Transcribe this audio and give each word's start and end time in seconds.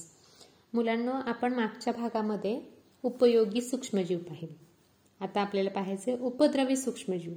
मुलांना 0.73 1.21
आपण 1.25 1.53
मागच्या 1.53 1.93
भागामध्ये 1.93 2.61
उपयोगी 3.03 3.61
सूक्ष्मजीव 3.61 4.19
पाहिले. 4.19 4.55
आता 5.19 5.41
आपल्याला 5.41 5.69
पाहायचे 5.69 6.17
उपद्रवी 6.17 6.75
सूक्ष्मजीव. 6.75 7.33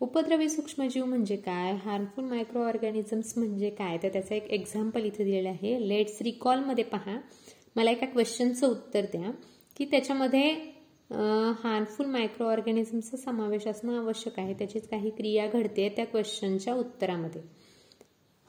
उपद्रवी 0.00 0.48
सूक्ष्मजीव 0.48 1.04
म्हणजे 1.04 1.36
काय? 1.36 1.74
हार्मफुल 1.74 2.24
मायक्रो 2.24 2.62
ऑर्गॅनिझम्स 2.62 3.38
म्हणजे 3.38 3.70
काय? 3.70 3.98
तर 4.02 4.08
त्याचं 4.08 4.34
एक 4.34 4.50
एक्झाम्पल 4.50 5.04
इथे 5.04 5.24
दिलेलं 5.24 5.48
आहे. 5.48 5.88
लेट्स 5.88 6.22
रिकॉलमध्ये 6.22 6.84
पहा. 6.84 7.20
मला 7.76 7.90
एका 7.90 8.06
क्वेश्चनचं 8.06 8.68
उत्तर 8.68 9.00
द्या 9.00 9.30
की 9.76 9.84
त्याच्यामध्ये 9.84 10.73
हार्मफुल 11.62 12.06
मायक्रो 12.06 12.46
ऑर्गॅनिझमचा 12.46 13.16
समावेश 13.16 13.66
असणं 13.66 13.98
आवश्यक 13.98 14.38
आहे. 14.38 14.54
त्याचीच 14.54 14.88
काही 14.88 15.10
क्रिया 15.10 15.46
घडते 15.46 15.88
त्या 15.88 16.04
क्वेश्चनच्या 16.06 16.74
उत्तरामध्ये. 16.74 17.42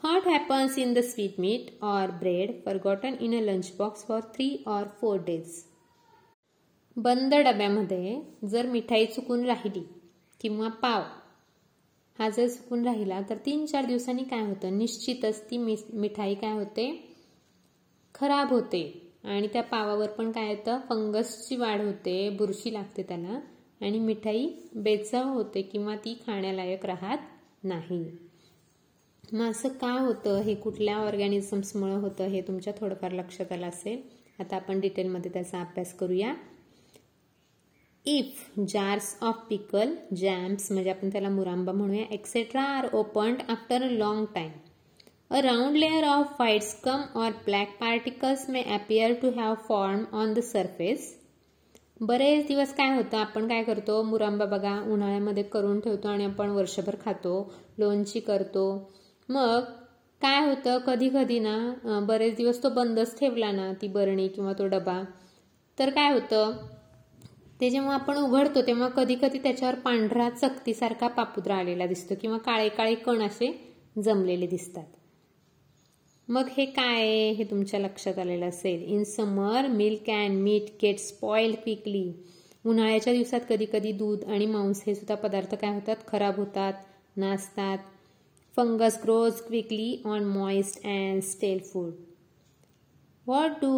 What 0.04 0.28
happens 0.28 0.78
in 0.78 0.94
the 0.94 1.00
sweet 1.00 1.40
meat 1.40 1.70
or 1.84 2.12
bread 2.12 2.52
forgotten 2.84 3.16
in 3.20 3.38
a 3.38 3.42
lunch 3.42 3.72
box 3.78 4.06
for 4.08 4.20
three 4.36 4.64
or 4.68 4.88
four 5.02 5.20
days 5.20 5.64
बंद 6.98 7.34
डब्यामध्ये 7.34 8.20
जर 8.48 8.66
मिठाई 8.66 9.06
चुकून 9.06 9.46
राहिली 9.46 9.84
किंवा 10.42 10.68
पाव 10.82 11.04
हा 12.20 12.30
जर 12.30 12.48
चुकून 12.48 12.86
राहिला 12.86 13.22
तर 13.30 13.38
तीन 13.46 13.66
चार 13.66 13.86
दिवसांनी 13.86 14.24
काय 14.24 14.42
होतं? 14.42 14.78
निश्चितच 14.78 15.42
ती 15.42 15.58
मिठाई 15.58 16.36
काय 16.36 16.52
होते? 16.52 16.88
खराब 18.16 18.54
होते. 18.54 19.05
आणि 19.26 19.48
त्या 19.48 19.64
पावावर 19.64 20.08
पण 20.08 20.32
काय 20.32 20.48
येतं? 20.48 20.80
फंगसची 20.90 21.56
वाढ 21.56 21.82
होते 21.82 22.30
बुरशी 22.30 22.74
लागते 22.74 23.04
त्याला 23.04 23.40
आणि 23.82 24.00
मिठाई 24.00 24.50
बेचव 24.76 25.24
होते 25.24 25.62
किंवा 25.62 25.96
ती 25.96 26.18
खाण्यालायक 26.28 26.86
राहत 26.86 27.18
नाही. 27.64 28.12
मग 29.34 29.50
असं 29.50 29.70
का 29.70 29.92
होतं? 29.92 30.42
हे 30.42 30.56
कुठल्या 30.56 30.98
ऑर्गॅनिझम्समुळे 30.98 31.96
होतं? 31.96 32.24
हे 32.24 32.42
तुमच्या 32.42 32.74
थोडंफार 32.80 33.12
लक्षात 33.12 33.52
आलं 33.52 33.68
असेल. 33.68 34.02
आता 34.40 34.56
आपण 34.56 34.80
डिटेलमध्ये 34.80 35.32
त्याचा 35.34 35.62
अभ्यास 35.62 35.94
करूया. 35.94 36.34
If 38.06 38.60
jars 38.60 39.18
of 39.22 39.36
pickle 39.50 39.96
jams 40.16 40.72
म्हणजे 40.72 40.90
आपण 40.90 41.10
त्याला 41.10 41.30
मुरांबा 41.30 41.72
म्हणूया 41.72 42.04
etcetera 42.12 42.64
are 42.64 42.88
opened 42.94 43.42
after 43.50 43.84
a 43.84 43.90
long 43.90 44.26
time 44.26 44.52
A 45.32 45.42
round 45.42 45.76
layer 45.76 46.06
of 46.06 46.40
white 46.40 46.64
scum 46.64 47.10
or 47.16 47.32
black 47.46 47.80
particles 47.80 48.48
may 48.48 48.64
appear 48.64 49.16
to 49.16 49.32
have 49.32 49.62
formed 49.62 50.06
on 50.14 50.34
the 50.36 50.42
surface. 50.42 51.06
बरेच 52.02 52.46
दिवस 52.48 52.74
काय 52.74 52.96
होतं? 52.96 53.18
आपण 53.18 53.48
काय 53.48 53.64
करतो? 53.64 54.02
मुरांबा 54.04 54.46
बघा 54.46 54.74
उन्हाळ्यामध्ये 54.94 55.44
करून 55.44 55.80
ठेवतो 55.80 56.08
आणि 56.08 56.26
आपण 56.26 56.50
वर्षभर 56.50 56.96
खातो 57.06 57.34
लोणची 57.78 58.20
करतो. 58.20 58.66
मग 59.30 59.60
काय 60.22 60.48
होतं? 60.48 60.78
कधी 60.78 61.10
कधी 61.10 61.40
ना 61.40 62.00
बरेच 62.08 62.36
दिवस 62.36 62.64
तो 62.64 62.70
बंदच 62.70 63.20
ठेवला 63.20 63.52
ना 63.52 63.72
ती 63.82 63.88
बरणी 63.88 64.28
किंवा 64.28 64.54
तो 64.54 64.68
डबा. 64.68 65.02
तर 65.78 65.90
काय 65.90 66.12
होतं? 66.14 66.52
ते 67.62 67.70
जेव्हा 67.70 67.94
आपण 67.94 68.18
उघडतो 68.18 68.62
तेव्हा 68.62 68.88
कधी 68.88 69.16
कधी 69.16 69.40
त्याच्यावर 69.40 69.76
पांढरा 69.76 70.30
चकतीसारखा 70.30 71.08
पापुद्रा 71.08 71.56
आलेला 71.56 71.86
दिसतो 71.86 72.16
किंवा 72.22 72.38
काळे 72.38 72.70
काळे 72.70 72.96
कण 72.96 73.22
असे 73.22 73.52
जमलेले 74.04 74.48
दिसतात. 74.48 74.86
मग 76.30 76.48
हे 76.52 76.66
काय 76.66 77.08
हे 77.34 77.44
तुमच्या 77.44 77.80
लक्षात 77.80 78.20
आलेलं 78.20 78.48
असेल. 78.50 78.84
In 78.84 79.04
summer 79.04 79.68
milk 79.68 80.10
and 80.10 80.40
meat 80.44 80.70
get 80.82 81.00
spoil 81.00 81.56
quickly 81.56 82.12
उन्हाळ्याच्या 82.66 83.14
दिवसात 83.14 83.40
कधी 83.50 83.66
कधी 83.74 83.92
दूध 83.92 84.24
आणि 84.24 84.46
मांस 84.46 84.84
हे 84.88 84.96
सुद्धा 84.96 85.16
पदार्थ 85.16 85.54
काय 85.56 85.74
होतात? 85.74 85.96
खराब 86.08 86.38
होतात 86.38 86.74
नाचतात 87.18 87.78
fungus 88.58 89.00
grows 89.04 89.42
quickly 89.42 90.02
on 90.06 90.24
moist 90.24 90.84
and 90.86 91.22
stale 91.24 91.60
food 91.64 91.92
what 93.28 93.52
do 93.62 93.72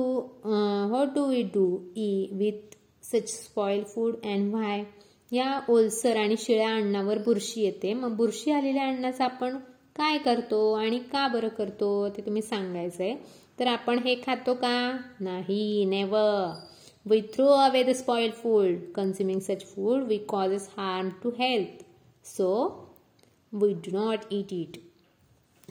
what 0.46 1.08
do 1.16 1.26
we 1.26 1.42
do 1.54 1.68
uh 1.96 2.28
with 2.32 2.76
such 3.06 3.30
spoil 3.30 3.84
food 3.84 4.16
and 4.24 4.52
why 4.52 4.84
या 5.32 5.60
ओलसर 5.70 6.18
आणि 6.18 6.36
शिळ्या 6.40 6.70
अन्नावर 6.76 7.18
बुरशी 7.18 7.62
येते. 7.62 7.94
मग 7.94 8.16
बुरशी 8.18 8.52
आलेल्या 8.52 8.88
अन्नाचा 8.88 9.26
आपण 9.26 9.58
काय 9.98 10.18
करतो 10.18 10.72
आणि 10.74 11.00
का 11.12 11.28
बरं 11.28 11.48
करतो 11.48 11.88
ते 12.10 12.22
तुम्ही 12.22 12.42
सांगायचं 12.42 13.04
आहे 13.04 13.16
तर 13.60 13.68
आपण 13.68 14.00
हे 14.00 14.16
खातो 14.26 14.54
का? 14.54 14.92
नाही 15.20 15.86
never 15.86 16.66
we 17.06 17.22
throw 17.34 17.46
away 17.58 17.84
the 17.84 17.90
spoil 17.96 18.32
food 18.34 18.76
consuming 18.96 19.40
such 19.40 19.64
food 19.66 20.04
we 20.04 20.18
causes 20.28 20.70
harm 20.78 21.10
to 21.24 21.30
health 21.40 21.84
so 22.28 22.50
we 23.54 23.74
do 23.74 23.98
not 23.98 24.34
eat 24.34 24.54
it 24.54 24.78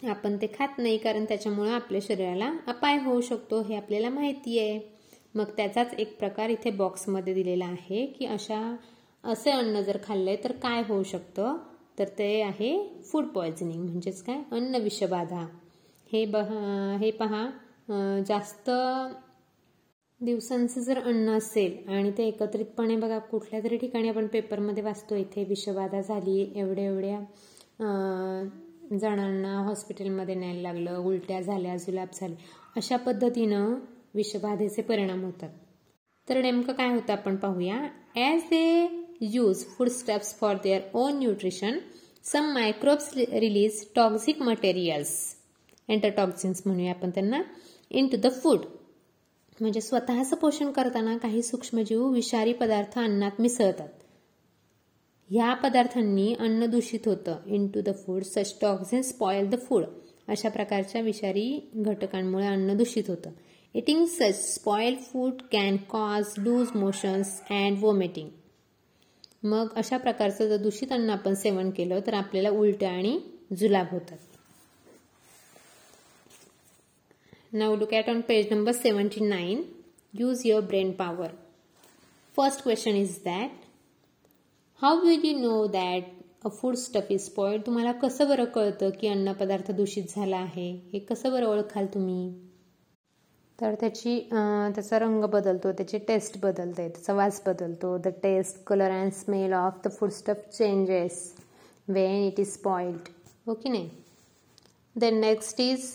आपण 0.07 0.37
ते 0.37 0.47
खात 0.59 0.79
नाही 0.79 0.97
कारण 0.99 1.25
त्याच्यामुळं 1.25 1.71
आपल्या 1.71 2.01
शरीराला 2.03 2.51
अपाय 2.67 2.99
होऊ 2.99 3.21
शकतो 3.21 3.61
हे 3.63 3.77
आपल्याला 3.77 4.11
माहिती 4.11 4.59
आहे 4.59 4.79
मग 5.35 5.51
त्याचाच 5.57 5.95
एक 5.99 6.19
प्रकार 6.19 6.51
इथे 6.51 6.71
बॉक्समध्ये 6.71 7.35
दिलेला 7.35 7.65
आहे 7.65 8.05
की 8.07 8.27
अशा 8.27 8.61
असे 9.25 9.51
अन्न 9.51 9.81
जर 9.81 9.97
खाल्ले 10.03 10.37
तर 10.45 10.53
काय 10.53 10.83
होऊ 10.89 11.03
शकतं? 11.03 11.57
तर 11.99 12.09
ते 12.19 12.41
आहे 12.43 12.77
फूड 13.03 13.27
पॉयझनिंग 13.35 13.85
म्हणजेच 13.85 14.23
काय? 14.23 14.41
अन्न 14.53 14.83
विषबाधा. 14.83 15.47
हे 16.11 16.25
बहा 16.27 16.97
हे 17.01 17.11
पहा 17.11 17.47
जास्त 18.29 18.71
दिवसांचं 20.21 20.81
जर 20.81 20.99
अन्न 20.99 21.31
असेल 21.31 21.89
आणि 21.89 22.11
ते 22.19 22.27
एकत्रितपणे 22.29 22.97
बघा 22.97 23.19
कुठल्या 23.31 23.61
तरी 23.65 23.77
ठिकाणी 23.77 24.09
आपण 24.09 24.27
पेपरमध्ये 24.27 24.83
वाचतो 24.83 25.17
इथे 25.17 25.45
विषबाधा 25.49 26.01
झाली 26.01 26.41
एवढ्या 26.57 26.85
एवढ्या 26.85 27.21
जणांना 29.01 29.55
हॉस्पिटलमध्ये 29.65 30.35
न्यायला 30.35 30.61
लागलं 30.63 30.97
उलट्या 30.99 31.41
झाल्या 31.41 31.77
जुलाब 31.77 32.09
झाले 32.15 32.35
अशा 32.77 32.97
पद्धतीनं 32.97 33.75
विषबाधेचे 34.15 34.83
परिणाम 34.83 35.25
होतात. 35.25 35.51
तर 36.29 36.41
नेमकं 36.43 36.73
काय 36.73 36.89
होतं 36.89 37.13
आपण 37.13 37.37
पाहूया. 37.37 37.77
As 38.17 38.43
they 38.43 38.87
use 39.25 39.59
foodstuffs 39.59 40.33
for 40.43 40.55
their 40.67 40.81
own 40.95 41.25
nutrition, 41.25 41.75
some 42.25 42.49
microbes 42.57 43.17
release 43.17 43.79
toxic 43.99 44.43
materials, 44.43 45.13
enterotoxins 45.89 46.61
म्हणूया 46.67 46.91
आपण 46.91 47.11
त्यांना. 47.11 47.43
इन 47.91 48.07
टू 48.07 48.17
द 48.17 48.33
फूड 48.43 48.59
म्हणजे 49.61 49.81
स्वतःचं 49.81 50.37
पोषण 50.37 50.71
करताना 50.71 51.17
काही 51.17 51.43
सूक्ष्मजीव 51.43 52.09
विषारी 52.09 52.53
पदार्थ 52.53 52.99
अन्नात 52.99 53.31
मिसळतात. 53.39 53.89
ह्या 55.31 55.55
पदार्थांनी 55.55 56.35
अन्न 56.41 56.67
दूषित 56.67 57.01
होतं. 57.07 57.37
Into 57.67 57.81
the 57.81 57.89
food 58.07 58.23
such 58.23 58.55
toxin 58.61 59.03
spoil 59.03 59.49
the 59.49 59.55
food 59.61 59.85
अशा 60.29 60.49
प्रकारच्या 60.49 61.01
विषारी 61.01 61.71
घटकांमुळे 61.75 62.47
अन्न 62.47 62.77
दूषित 62.77 63.05
होतं. 63.09 63.31
Eating 63.75 64.07
such 64.07 64.55
spoil 64.55 64.97
food 64.97 65.33
can 65.53 65.77
cause 65.77 66.25
loose 66.39 66.69
motions 66.75 67.41
and 67.51 67.79
vomiting 67.81 68.29
मग 69.43 69.73
अशा 69.77 69.97
प्रकारचं 69.97 70.49
जर 70.49 70.57
दूषित 70.57 70.93
अन्न 70.93 71.11
आपण 71.11 71.35
सेवन 71.35 71.71
केलं 71.71 72.01
तर 72.07 72.15
आपल्याला 72.15 72.51
उलट्या 72.51 72.91
आणि 72.91 73.19
जुलाब 73.57 73.87
होतात. 73.91 74.17
Now 77.53 77.75
look 77.77 77.93
at 77.95 78.09
on 78.11 78.21
page 78.21 78.53
number 78.53 78.73
seventy 78.73 79.25
nine 79.25 79.63
use 80.15 80.41
your 80.45 80.61
brain 80.61 80.91
power 80.93 81.29
first 82.37 82.63
question 82.63 82.97
is 82.97 83.19
that 83.25 83.51
how 84.83 85.01
will 85.01 85.25
you 85.25 85.39
know 85.39 85.67
that 85.67 86.03
a 86.45 86.49
food 86.49 86.75
stuff 86.75 87.11
is 87.11 87.29
तुम्हाला 87.37 87.93
कसं 87.93 88.29
बरं 88.29 88.45
कळतं 88.45 88.91
की 88.91 89.09
अन्नपदार्थ 89.09 89.71
दूषित 89.71 90.05
झाला 90.09 90.37
आहे? 90.37 90.71
हे 90.93 90.99
कसं 90.99 91.33
बरं 91.33 91.47
ओळखाल 91.47 91.87
तुम्ही? 91.87 92.46
तर 93.59 93.75
त्याची 93.81 94.19
त्याचा 94.31 94.99
रंग 94.99 95.25
बदलतो 95.33 95.73
त्याची 95.73 95.99
टेस्ट 96.09 96.39
बदलते 96.43 96.89
त्याचा 96.89 97.15
वास 97.15 97.41
बदलतो. 97.47 97.97
The 97.99 98.09
taste 98.23 98.63
colour 98.67 98.91
and 98.91 99.13
smell 99.13 99.53
of 99.53 99.79
the 99.85 99.91
foodstuff 99.99 100.49
changes 100.57 101.21
when 101.89 102.27
it 102.27 102.41
is 102.41 102.53
spoiled 102.53 103.09
okay 103.51 103.69
नाही? 103.69 103.89
Then 104.97 105.21
next 105.21 105.61
is 105.61 105.89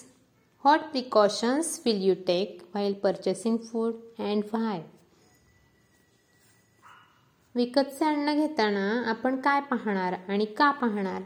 what 0.64 0.80
precautions 0.92 1.80
will 1.86 2.02
you 2.04 2.14
take 2.28 2.62
while 2.76 2.94
purchasing 3.04 3.58
food 3.72 3.94
and 4.20 4.44
why 4.54 4.82
विकतचे 7.56 8.06
अन्न 8.06 8.34
घेताना 8.40 8.90
आपण 9.10 9.40
काय 9.42 9.62
पाहणार 9.70 10.14
आणि 10.30 10.46
का 10.58 10.70
पाहणार 10.72 11.22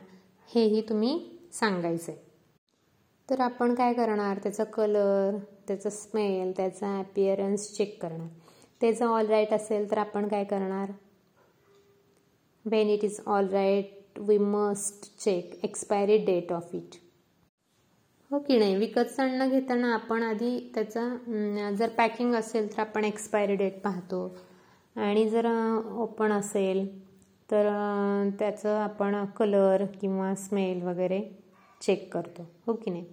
हेही 0.49 0.81
तुम्ही 0.89 1.19
सांगायचं 1.53 2.11
आहे 2.11 2.23
तर 3.29 3.39
आपण 3.41 3.73
काय 3.75 3.93
करणार? 3.93 4.37
त्याचा 4.43 4.63
कलर 4.63 5.37
त्याचा 5.67 5.89
स्मेल 5.89 6.51
त्याचा 6.57 6.97
अपिअरन्स 6.99 7.71
चेक 7.77 8.01
करणार. 8.01 8.27
त्याचं 8.81 9.05
ऑल 9.07 9.27
राईट 9.27 9.53
असेल 9.53 9.89
तर 9.91 9.97
आपण 9.97 10.27
काय 10.27 10.43
करणार? 10.43 10.91
When 12.65 12.89
it 12.89 13.03
is 13.03 13.19
all 13.27 13.47
right 13.49 14.19
we 14.19 14.37
must 14.37 15.05
check 15.19 15.59
expiry 15.63 16.17
date 16.25 16.51
of 16.53 16.73
it 16.73 16.95
हो 18.31 18.39
की 18.39 18.57
नाही? 18.59 18.75
विकतचं 18.75 19.23
अन्न 19.23 19.49
घेताना 19.49 19.93
आपण 19.93 20.23
आधी 20.23 20.59
त्याचा 20.75 21.71
जर 21.79 21.89
पॅकिंग 21.97 22.33
असेल 22.35 22.71
तर 22.71 22.79
आपण 22.81 23.05
एक्सपायरी 23.05 23.55
डेट 23.55 23.79
पाहतो. 23.83 24.27
आणि 24.95 25.27
जर 25.29 25.45
ओपन 25.99 26.31
असेल 26.31 26.87
तर 27.49 27.67
त्याचं 28.39 28.77
आपण 28.79 29.23
कलर 29.37 29.85
किंवा 30.01 30.33
स्मेल 30.35 30.81
वगैरे 30.83 31.21
चेक 31.81 32.13
करतो. 32.13 32.47
हो 32.67 32.73
की 32.75 32.91
नाही? 32.91 33.05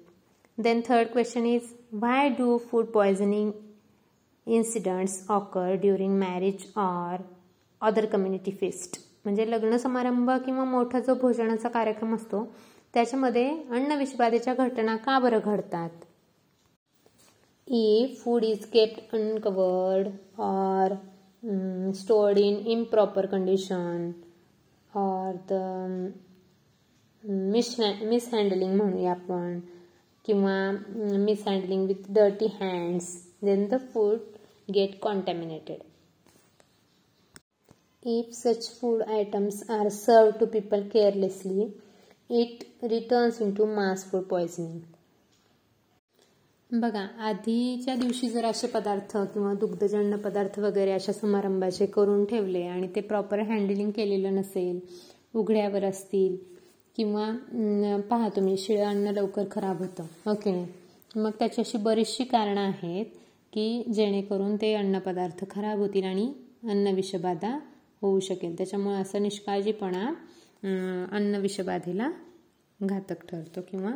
Then 0.63 0.81
third 0.89 1.09
question 1.13 1.47
is 1.47 1.75
why 2.03 2.29
do 2.39 2.57
food 2.71 2.87
poisoning 2.93 3.51
incidents 4.47 5.15
occur 5.31 5.75
during 5.81 6.19
marriage 6.19 6.65
or 6.77 7.23
other 7.81 8.07
community 8.07 8.51
fest 8.51 8.99
म्हणजे 9.25 9.51
लग्न 9.51 9.77
समारंभ 9.77 10.31
किंवा 10.45 10.65
मोठा 10.65 11.01
जो 11.01 11.15
भोजनाचा 11.15 11.69
कार्यक्रम 11.69 12.15
असतो 12.15 12.45
त्याच्यामध्ये 12.95 13.45
अन्नविषबाधेच्या 13.71 14.55
घटना 14.55 14.97
का 14.97 15.19
बरं 15.19 15.39
घडतात? 15.45 15.91
If 17.67 18.17
food 18.23 18.45
is 18.45 18.65
kept 18.73 19.15
uncovered 19.15 20.09
or 20.41 20.95
stored 21.95 22.39
in 22.39 22.57
improper 22.67 23.27
condition 23.27 24.11
or 24.93 25.37
the 25.51 25.61
mis 27.23 27.75
mishandling 27.81 28.77
म्हणूया 28.77 29.11
आपण. 29.11 29.59
किंवा 30.25 30.57
mishandling 31.19 31.87
with 31.87 32.11
dirty 32.11 32.47
hands 32.61 33.15
then 33.45 33.67
the 33.69 33.79
food 33.95 34.19
get 34.71 34.99
contaminated 35.01 35.83
if 38.03 38.31
such 38.35 38.69
food 38.81 39.03
items 39.03 39.63
are 39.71 39.89
serve 39.89 40.31
to 40.31 40.47
people 40.47 40.89
carelessly 40.89 41.67
it 42.31 42.65
returns 42.85 43.43
into 43.55 43.67
mass 43.67 44.11
food 44.11 44.23
poisoning. 44.23 44.81
बघा 46.71 47.07
आधीच्या 47.19 47.95
दिवशी 47.95 48.29
जर 48.29 48.45
असे 48.45 48.67
पदार्थ 48.67 49.17
किंवा 49.35 49.53
दुग्धजन्य 49.55 50.17
पदार्थ 50.17 50.59
वगैरे 50.59 50.93
अशा 50.93 51.13
समारंभाचे 51.13 51.87
करून 51.87 52.25
ठेवले 52.25 52.63
आणि 52.63 52.87
ते 52.87 53.01
प्रॉपर 53.01 53.41
हँडलिंग 53.41 53.91
केलेलं 53.91 54.35
नसेल 54.35 54.81
उघड्यावर 55.35 55.85
असतील 55.85 56.37
किंवा 56.97 57.31
पहा 58.11 58.29
तुम्ही 58.29 58.57
शिळं 58.59 58.87
अन्न 58.87 59.13
लवकर 59.15 59.45
खराब 59.51 59.79
होतं. 59.79 60.07
ओके. 60.31 60.51
नाही 60.51 61.21
मग 61.21 61.31
त्याची 61.39 61.61
अशी 61.61 61.79
बरीचशी 61.79 62.25
कारणं 62.25 62.61
आहेत 62.61 63.07
की 63.53 63.83
जेणेकरून 63.95 64.57
ते 64.57 64.73
अन्नपदार्थ 64.75 65.45
खराब 65.51 65.79
होतील 65.79 66.05
आणि 66.05 66.33
अन्न 66.71 66.95
विषबाधा 66.95 67.59
होऊ 68.03 68.21
शकेल. 68.21 68.57
त्याच्यामुळे 68.59 68.97
असं 68.97 69.23
निष्काळजीपणा 69.23 70.07
अन्न 71.17 71.41
विषबाधेला 71.41 72.11
घातक 72.81 73.27
ठरतो 73.29 73.61
किंवा 73.71 73.91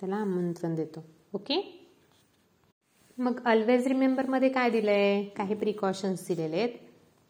त्याला 0.00 0.16
आमंत्रण 0.16 0.74
देतो. 0.74 1.04
ओके? 1.34 1.60
मग 3.18 3.40
ऑलवेज 3.46 3.86
रिमेंबरमध्ये 3.86 4.48
काय 4.48 4.70
दिलं 4.70 4.90
आहे 4.90 5.22
काही 5.36 5.54
प्रिकॉशन्स 5.54 6.26
दिलेले 6.28 6.56
आहेत. 6.56 6.74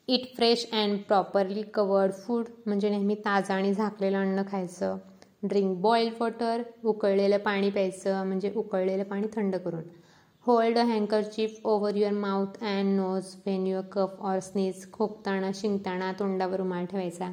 Eat 0.07 0.25
fresh 0.35 0.65
and 0.73 0.99
properly 1.07 1.61
covered 1.73 2.13
food 2.17 2.45
म्हणजे 2.65 2.89
नेहमी 2.89 3.15
ताजं 3.15 3.53
आणि 3.53 3.73
झाकलेलं 3.73 4.17
अन्न 4.17 4.41
खायचं. 4.47 4.97
ड्रिंक 5.43 5.77
बॉइल्ड 5.81 6.13
वॉटर 6.19 6.61
उकळलेलं 6.83 7.37
पाणी 7.37 7.69
प्यायचं 7.69 8.25
म्हणजे 8.25 8.51
उकळलेलं 8.55 9.03
पाणी 9.03 9.27
थंड 9.35 9.55
करून. 9.55 9.83
Hold 10.45 10.77
a 10.77 10.83
handkerchief 10.83 11.59
over 11.63 11.95
your 11.95 12.11
mouth 12.11 12.57
and 12.61 12.95
nose 12.95 13.35
when 13.45 13.65
your 13.67 13.83
cough 13.91 14.21
or 14.21 14.39
sneeze 14.39 14.91
खोकताना 14.91 15.49
शिंकताना 15.55 16.11
तोंडावर 16.19 16.57
रुमाल 16.57 16.85
ठेवायचा. 16.85 17.31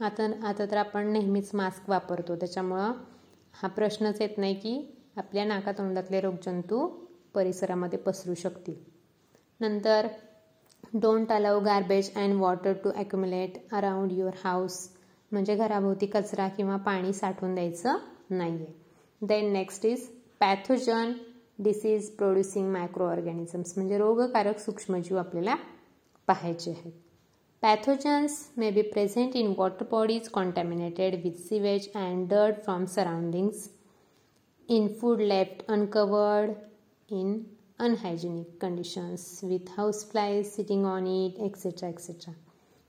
आता 0.00 0.26
आता 0.48 0.64
तर 0.70 0.76
आपण 0.76 1.06
नेहमीच 1.12 1.50
मास्क 1.54 1.90
वापरतो. 1.90 2.36
त्याच्यामुळं 2.36 2.92
हा 3.54 3.68
प्रश्नच 3.68 4.20
येत 4.20 4.38
नाही 4.38 4.54
की 4.54 4.80
आपल्या 5.16 5.44
नाकातोंडातले 5.44 6.20
रोगजंतू 6.20 6.86
परिसरामध्ये 7.34 7.98
पसरू 7.98 8.34
शकतील. 8.34 8.74
नंतर 9.60 10.06
don't 10.94 11.32
allow 11.32 11.60
garbage 11.60 12.10
and 12.16 12.34
water 12.34 12.72
to 12.84 12.90
accumulate 12.96 13.56
around 13.72 14.12
your 14.12 14.34
house 14.44 14.78
म्हणजे 15.36 15.54
घराभोवती 15.56 16.06
कचरा 16.06 16.48
किंवा 16.48 16.76
पाणी 16.76 17.12
साठवून 17.12 17.54
द्यायचं 17.54 17.96
नाही 18.30 18.54
आहे 18.54 19.26
then 19.26 19.52
next 19.52 19.86
is 19.86 20.06
pathogen 20.40 21.12
disease 21.58 22.10
producing 22.10 22.70
micro 22.72 23.06
organisms 23.06 23.72
म्हणजे 23.76 23.98
रोगकारक 23.98 24.58
सूक्ष्मजीव 24.58 25.18
आपल्याला 25.18 25.56
पाहायचे 26.28 26.70
आहेत 26.70 26.92
pathogens 27.62 28.38
may 28.56 28.70
be 28.70 28.82
present 28.82 29.36
in 29.36 29.52
water 29.58 29.86
bodies 29.90 30.28
contaminated 30.28 31.14
with 31.24 31.42
sewage 31.48 31.88
and 31.94 32.28
dirt 32.28 32.62
from 32.64 32.84
surroundings 32.94 33.68
in 34.68 34.88
food 35.00 35.20
left 35.20 35.70
uncovered 35.70 36.52
in 37.08 37.38
unhygienic 37.78 38.58
conditions 38.58 39.40
with 39.42 39.68
houseflies 39.68 40.50
sitting 40.50 40.84
on 40.86 41.06
it, 41.06 41.36
etc. 41.38 41.88
etc. 41.88 42.34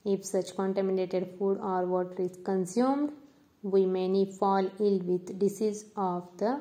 If 0.07 0.25
such 0.25 0.55
contaminated 0.57 1.29
food 1.39 1.59
or 1.59 1.87
water 1.87 2.23
is 2.23 2.37
consumed, 2.45 3.13
we 3.63 3.87
may 3.87 4.25
fall 4.39 4.69
ill 4.81 4.99
with 4.99 5.39
disease 5.39 5.85
of 5.97 6.29
the 6.39 6.61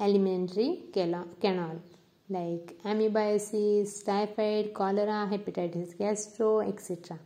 alimentary 0.00 0.82
canal 0.92 1.80
like 2.28 2.76
amoebiasis, 2.84 4.04
typhoid, 4.04 4.74
cholera, 4.74 5.28
hepatitis 5.30 5.96
gastro, 5.96 6.60
etc. 6.60 7.18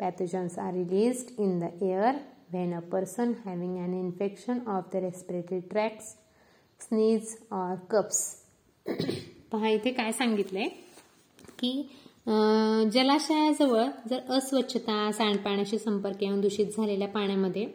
Pathogens 0.00 0.56
are 0.56 0.72
released 0.72 1.32
in 1.38 1.58
the 1.58 1.72
air 1.84 2.20
when 2.50 2.72
a 2.72 2.80
person 2.80 3.36
having 3.44 3.78
an 3.78 3.92
infection 3.92 4.66
of 4.66 4.90
the 4.90 5.00
respiratory 5.02 5.62
tracts 5.70 6.16
sneeze 6.78 7.36
or 7.50 7.80
coughs 7.88 8.44
पहा 9.52 9.68
इथे 9.68 9.90
काय 9.92 10.12
सांगितलंय 10.12 10.68
की 11.58 11.70
जलाशयाजवळ 12.27 13.87
जर 14.09 14.19
अस्वच्छता 14.29 15.11
सांडपाण्याशी 15.11 15.77
संपर्क 15.77 16.23
येऊन 16.23 16.41
दूषित 16.41 16.65
झालेल्या 16.77 17.07
पाण्यामध्ये 17.07 17.65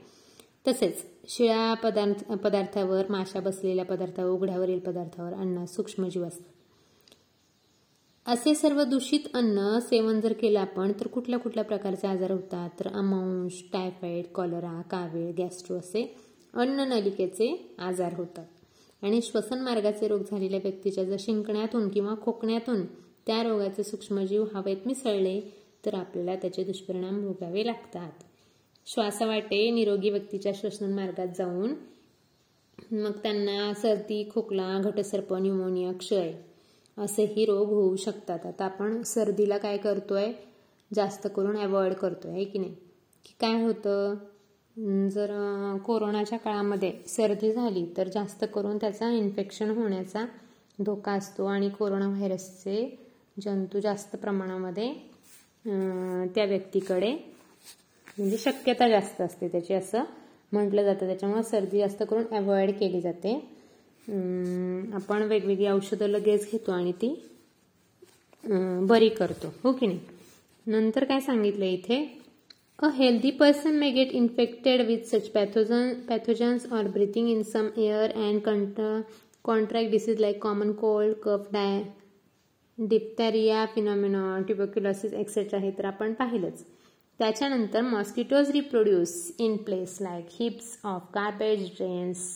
तसेच 0.68 1.04
शिळ्या 1.28 1.74
पदार्थ 1.74 2.32
पदार्थावर 2.32 3.10
माशा 3.10 3.40
बसलेल्या 3.40 3.84
पदार्थावर 3.84 4.30
उघड्यावरील 4.30 4.78
पदार्थावर 4.78 5.32
अन्न 5.32 5.64
सूक्ष्मजीव 5.64 6.24
असतात 6.24 6.56
असे 8.26 8.54
सर्व 8.54 8.82
दूषित 8.84 9.28
अन्न 9.34 9.78
सेवन 9.78 10.20
जर 10.20 10.32
केलं 10.32 10.60
आपण 10.60 10.92
तर 11.00 11.06
कुठल्या 11.06 11.38
कुठल्या 11.38 11.64
प्रकारचे 11.64 12.06
आजार 12.08 12.30
होतात? 12.30 12.70
तर 12.80 12.88
अमांश 12.88 13.62
टायफॉइड 13.72 14.26
कॉलरा 14.26 14.80
कावीळ 14.82 15.30
गॅस्ट्रो 15.38 15.76
असे 15.76 16.02
अन्न 16.54 16.88
नलिकेचे 16.88 17.74
आजार 17.78 18.14
होतात. 18.14 18.44
आणि 19.02 19.20
श्वसन 19.22 19.60
मार्गाचे 19.60 20.08
रोग 20.08 20.22
झालेल्या 20.30 20.60
व्यक्तीच्या 20.62 21.04
जर 21.04 21.16
शिंकण्यातून 21.18 21.88
किंवा 21.88 22.14
खोकण्यातून 22.22 22.84
त्या 23.28 23.42
रोगाचे 23.42 23.82
सूक्ष्मजीव 23.84 24.44
हवेत 24.54 24.86
मिसळले 24.86 25.40
तर 25.86 25.94
आपल्याला 25.94 26.34
त्याचे 26.36 26.64
दुष्परिणाम 26.64 27.20
भोगावे 27.22 27.66
लागतात. 27.66 28.10
श्वासावाटे 28.86 29.70
निरोगी 29.70 30.10
व्यक्तीच्या 30.10 30.52
श्वसन 30.54 30.92
मार्गात 30.92 31.28
जाऊन 31.38 31.74
मग 32.92 33.18
त्यांना 33.22 33.72
सर्दी 33.74 34.22
खोकला 34.30 34.78
घटसर्प 34.80 35.32
न्यूमोनिया 35.34 35.92
क्षय 35.92 36.32
असेही 36.96 37.44
रोग 37.46 37.68
होऊ 37.68 37.96
शकतात. 37.96 38.46
आता 38.46 38.64
आपण 38.64 39.02
सर्दीला 39.02 39.58
काय 39.58 39.76
करतोय? 39.76 40.32
जास्त 40.90 41.26
करून 41.36 41.56
अवॉइड 41.56 41.92
करतोय 41.92 42.44
की 42.44 42.58
नाही? 42.58 42.72
की 43.24 43.34
काय 43.40 43.62
होतं? 43.62 44.14
जर 45.10 45.30
कोरोनाच्या 45.86 46.38
काळामध्ये 46.38 46.92
सर्दी 47.08 47.52
झाली 47.52 47.84
तर 47.96 48.08
जास्त 48.08 48.44
करून 48.54 48.76
त्याचा 48.76 49.10
इन्फेक्शन 49.10 49.70
होण्याचा 49.70 50.24
धोका 50.78 51.12
असतो 51.12 51.44
आणि 51.44 51.68
कोरोना 51.68 52.08
व्हायरसचे 52.08 53.07
जंतू 53.38 53.80
जास्त 53.80 54.16
प्रमाणामध्ये 54.16 54.92
त्या 56.34 56.44
व्यक्तीकडे 56.44 57.10
म्हणजे 58.18 58.36
शक्यता 58.38 58.88
जास्त 58.88 59.20
असते 59.20 59.48
त्याची 59.48 59.74
असं 59.74 60.04
म्हटलं 60.52 60.84
जातं. 60.84 61.06
त्याच्यामुळे 61.06 61.42
सर्दी 61.42 61.78
जास्त 61.78 62.02
करून 62.02 62.34
अवॉइड 62.36 62.70
केली 62.78 63.00
जाते. 63.00 63.34
आपण 64.94 65.22
वेगवेगळी 65.22 65.66
औषधं 65.68 66.08
लगेच 66.08 66.48
घेतो 66.52 66.72
आणि 66.72 66.92
ती 67.02 67.14
बरी 68.88 69.08
करतो. 69.08 69.52
हो 69.64 69.72
की 69.72 69.86
नाही? 69.86 69.98
नंतर 70.66 71.04
काय 71.04 71.20
सांगितलं 71.20 71.64
इथे? 71.64 72.04
A 72.78 72.88
healthy 72.94 73.30
person 73.38 73.76
may 73.78 73.90
get 73.90 74.12
infected 74.14 74.80
with 74.86 75.04
such 75.06 75.28
pathogen 75.30 75.92
pathogens 76.08 76.66
or 76.72 76.88
breathing 76.88 77.28
in 77.28 77.42
some 77.44 77.68
air 77.76 78.10
and 78.16 78.40
cont 78.42 78.80
contract 79.44 79.90
disease 79.90 80.20
like 80.20 80.42
common 80.42 80.72
cold 80.72 81.14
cough 81.22 81.48
di 81.52 81.82
diphtheria, 82.77 83.67
phenomena, 83.75 84.43
tuberculosis, 84.47 85.13
etc. 85.13 85.59
हे 85.61 85.71
तर 85.77 85.85
आपण 85.85 86.13
पाहिलंच 86.19 86.63
त्याच्यानंतर 87.19 87.81
mosquitoes 87.81 88.51
reproduce 88.51 89.15
in 89.39 89.55
place 89.63 89.97
like 90.01 90.27
heaps 90.39 90.77
of 90.83 91.09
garbage 91.15 91.65
drains 91.77 92.29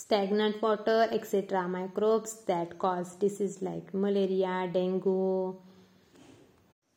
stagnant 0.00 0.62
water, 0.62 1.08
etc. 1.12 1.62
Microbes 1.68 2.32
that 2.48 2.78
cause 2.78 3.10
disease 3.22 3.56
like 3.60 3.92
malaria, 3.92 4.68
dengue, 4.72 5.56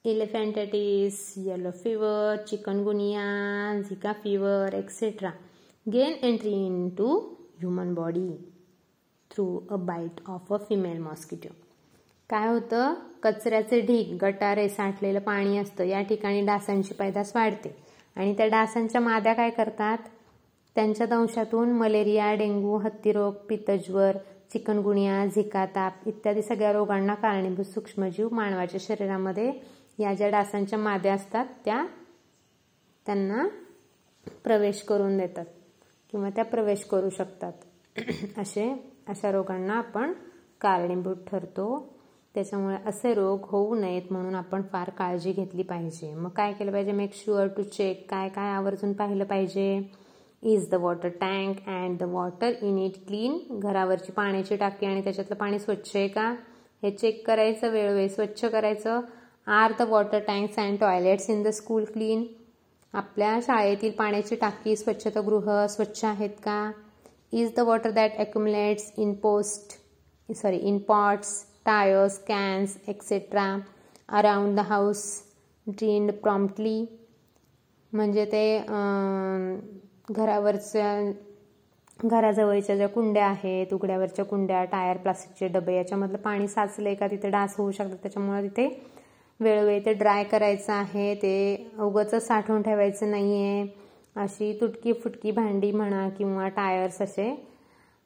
elephantitis, 0.05 1.17
yellow 1.47 1.71
fever, 1.71 2.43
chikungunya, 2.47 3.25
Zika 3.87 4.15
fever, 4.21 4.69
etc. 4.73 5.33
gain 5.89 6.13
entry 6.21 6.53
into 6.65 7.37
human 7.59 7.93
body 7.93 8.39
Through 9.38 9.60
a 9.70 9.76
bite 9.76 10.20
of 10.26 10.52
a 10.52 10.56
female 10.56 10.98
mosquito. 10.98 11.48
काय 12.30 12.48
होतं? 12.48 12.94
कचऱ्याचे 13.22 13.80
ढीग 13.80 14.18
गटारे 14.22 14.68
साठलेलं 14.68 15.20
पाणी 15.20 15.58
असतं. 15.58 15.84
या 15.84 16.02
ठिकाणी 16.02 16.46
डासांची 16.46 16.94
पैदास 16.94 17.32
वाढते. 17.34 17.76
आणि 18.16 18.36
त्या 18.36 18.46
डासांच्या 18.46 19.00
माद्या 19.00 19.32
काय 19.32 19.50
करतात? 19.50 19.98
त्यांच्या 20.74 21.06
दंशातून 21.06 21.68
मलेरिया 21.68 22.34
डेंग्यू 22.34 22.76
हत्तीरोग 22.76 23.32
पितजवर 23.32 24.16
चिकनगुनिया 24.52 25.26
झिका 25.26 25.66
ताप 25.66 25.92
इत्यादी 26.06 26.42
सगळ्या 26.42 26.72
रोगांना 26.72 27.14
कारणीभूत 27.14 27.64
सूक्ष्मजीव 27.64 28.28
मानवाच्या 28.32 28.80
शरीरामध्ये 28.80 29.52
या 29.98 30.14
ज्या 30.14 30.28
डासांच्या 30.28 30.78
माद्या 30.78 31.14
असतात 31.14 31.46
त्या 31.64 31.86
त्यांना 33.06 33.48
प्रवेश 34.44 34.82
करून 34.82 35.18
देतात 35.18 35.46
किंवा 36.10 36.30
त्या 36.30 36.44
प्रवेश 36.44 36.84
करू 36.84 37.10
शकतात. 37.10 37.52
असे 38.38 38.92
अशा 39.08 39.32
रोगांना 39.32 39.74
आपण 39.74 40.12
कारणीभूत 40.60 41.16
ठरतो. 41.26 41.94
त्याच्यामुळे 42.34 42.76
असे 42.86 43.12
रोग 43.14 43.44
होऊ 43.50 43.74
नयेत 43.74 44.12
म्हणून 44.12 44.34
आपण 44.34 44.62
फार 44.72 44.90
काळजी 44.90 45.32
घेतली 45.32 45.62
पाहिजे. 45.62 46.12
मग 46.14 46.28
काय 46.28 46.52
केलं 46.52 46.72
पाहिजे? 46.72 46.92
मेक 46.92 47.14
शुअर 47.14 47.46
टू 47.46 47.62
चेक 47.62 48.04
काय 48.10 48.28
काय 48.28 48.50
आवर्जून 48.50 48.92
पाहिलं 48.92 49.24
पाहिजे. 49.24 49.80
Is 50.42 50.68
the 50.70 50.74
water 50.74 51.08
tank 51.08 51.66
and 51.66 51.98
the 51.98 52.02
water 52.02 52.52
in 52.62 52.78
it 52.78 52.96
clean 53.06 53.58
घरावरची 53.60 54.12
पाण्याची 54.12 54.56
टाकी 54.56 54.86
आणि 54.86 55.00
त्याच्यातलं 55.04 55.36
पाणी 55.36 55.58
स्वच्छ 55.58 55.96
आहे 55.96 56.08
का? 56.08 56.34
हे 56.82 56.90
चेक 56.90 57.26
करायचं 57.26 57.70
वेळोवेळी 57.70 58.08
स्वच्छ 58.08 58.44
करायचं. 58.44 59.00
Are 59.46 59.72
the 59.78 59.82
water 59.82 60.18
tanks 60.18 60.58
and 60.58 60.78
toilets 60.80 61.30
in 61.30 61.42
the 61.42 61.48
school 61.48 61.84
clean 61.84 62.24
आपल्या 62.94 63.38
शाळेतील 63.42 63.92
पाण्याची 63.92 64.36
टाकी 64.36 64.76
स्वच्छतागृह 64.76 65.66
स्वच्छ 65.66 66.04
आहेत 66.04 66.30
का? 66.44 66.70
Is 67.32 67.52
the 67.56 67.60
water 67.60 67.90
that 67.90 68.12
accumulates 68.20 68.90
in 68.98 69.12
post 69.22 69.76
sorry 70.28 70.58
in 70.70 70.78
pots 70.90 71.32
tyres 71.66 72.18
cans 72.28 72.76
etcetera 72.88 73.46
around 74.18 74.56
the 74.56 74.66
house 74.68 75.04
drained 75.66 76.12
promptly. 76.24 76.84
म्हणजे 77.92 78.24
ते 78.32 78.58
घरावरच्या 80.08 80.94
घराजवळच्या 81.98 82.76
ज्या 82.76 82.88
कुंड्या 82.88 83.26
आहेत 83.26 83.72
उघड्यावरच्या 83.74 84.24
कुंड्या 84.24 84.62
टायर 84.64 84.96
प्लास्टिकचे 84.96 85.48
डबे 85.48 85.76
याच्यामधलं 85.76 86.18
पाणी 86.18 86.48
साचलंय 86.48 86.94
का 86.94 87.06
तिथे 87.06 87.30
डास 87.30 87.54
होऊ 87.58 87.70
शकतात 87.70 87.96
त्याच्यामुळे 88.02 88.42
तिथे 88.42 88.68
वेळोवेळी 89.40 89.80
ते 89.84 89.92
ड्राय 89.92 90.24
करायचं 90.24 90.72
आहे. 90.72 91.14
ते 91.14 91.70
उगच 91.80 92.14
साठवून 92.26 92.62
ठेवायचं 92.62 93.10
नाही 93.10 93.42
आहे 93.42 93.66
अशी 94.22 94.52
तुटकी 94.60 94.92
फुटकी 94.92 95.30
भांडी 95.30 95.70
म्हणा 95.72 96.08
किंवा 96.08 96.48
टायर्स 96.48 97.00
असे 97.02 97.28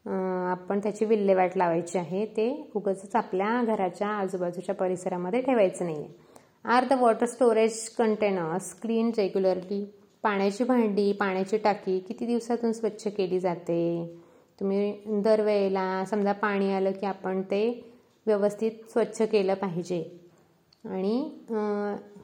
आपण 0.07 0.81
त्याची 0.83 1.05
विल्हेवाट 1.05 1.57
लावायची 1.57 1.99
आहे. 1.99 2.25
ते 2.27 2.71
उगच 2.75 3.15
आपल्या 3.17 3.63
घराच्या 3.65 4.09
आजूबाजूच्या 4.09 4.75
परिसरामध्ये 4.75 5.41
ठेवायचं 5.43 5.85
नाही 5.85 5.97
आहे 5.99 6.31
are 6.67 6.85
the 6.91 6.93
water 7.01 7.27
storage 7.27 7.89
containers 7.89 8.73
clean 8.81 9.11
regularly. 9.19 9.85
पाण्याची 10.25 10.65
भांडी 10.65 11.13
पाण्याची 11.13 11.59
टाकी 11.59 11.99
किती 11.99 12.27
दिवसातून 12.27 12.73
स्वच्छ 12.73 13.07
केली 13.07 13.39
जाते? 13.41 14.19
तुम्ही 14.59 15.21
दरवेळेला 15.23 16.05
समजा 16.11 16.33
पाणी 16.33 16.73
आलं 16.73 16.93
की 16.93 17.07
आपण 17.07 17.41
ते 17.43 17.63
व्यवस्थित 18.27 18.91
स्वच्छ 18.91 19.23
केलं 19.23 19.55
पाहिजे. 19.55 20.03
आणि 20.85 21.19